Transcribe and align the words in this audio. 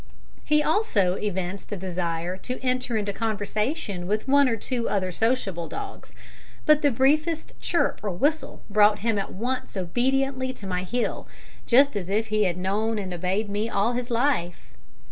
He 0.43 0.63
also 0.63 1.13
evinced 1.13 1.71
a 1.71 1.77
desire 1.77 2.35
to 2.37 2.59
enter 2.63 2.97
into 2.97 3.13
conversation 3.13 4.07
with 4.07 4.27
one 4.27 4.49
or 4.49 4.55
two 4.55 4.89
other 4.89 5.11
sociable 5.11 5.67
dogs, 5.69 6.11
but 6.65 6.81
the 6.81 6.89
briefest 6.89 7.53
chirp 7.59 7.99
or 8.03 8.09
whistle 8.09 8.63
brought 8.67 8.97
him 9.05 9.19
at 9.19 9.31
once 9.31 9.77
obediently 9.77 10.53
to 10.53 10.65
my 10.65 10.81
heel, 10.85 11.27
just 11.67 11.95
as 11.95 12.09
if 12.09 12.29
he 12.29 12.45
had 12.45 12.57
known 12.57 12.97
and 12.97 13.13
obeyed 13.13 13.47
me 13.47 13.69
all 13.69 13.93
his 13.93 14.09
life. 14.09 14.73